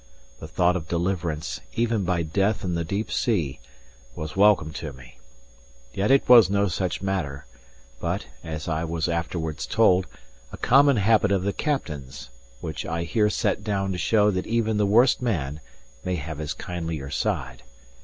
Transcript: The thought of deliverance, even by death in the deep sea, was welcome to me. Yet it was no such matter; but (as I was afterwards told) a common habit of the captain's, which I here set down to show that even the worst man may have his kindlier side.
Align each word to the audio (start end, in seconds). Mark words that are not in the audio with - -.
The 0.39 0.47
thought 0.47 0.75
of 0.75 0.87
deliverance, 0.87 1.61
even 1.75 2.03
by 2.05 2.23
death 2.23 2.63
in 2.63 2.73
the 2.73 2.83
deep 2.83 3.11
sea, 3.11 3.59
was 4.15 4.35
welcome 4.35 4.73
to 4.73 4.91
me. 4.91 5.19
Yet 5.93 6.09
it 6.09 6.27
was 6.27 6.49
no 6.49 6.69
such 6.69 7.03
matter; 7.03 7.45
but 7.99 8.25
(as 8.43 8.67
I 8.67 8.83
was 8.83 9.07
afterwards 9.07 9.67
told) 9.67 10.07
a 10.51 10.57
common 10.57 10.97
habit 10.97 11.31
of 11.31 11.43
the 11.43 11.53
captain's, 11.53 12.31
which 12.61 12.83
I 12.83 13.03
here 13.03 13.29
set 13.29 13.63
down 13.63 13.91
to 13.91 13.99
show 13.99 14.31
that 14.31 14.47
even 14.47 14.77
the 14.77 14.87
worst 14.87 15.21
man 15.21 15.59
may 16.03 16.15
have 16.15 16.39
his 16.39 16.55
kindlier 16.55 17.11
side. 17.11 17.61